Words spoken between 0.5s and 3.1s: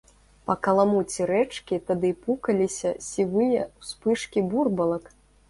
каламуці рэчкі тады пукаліся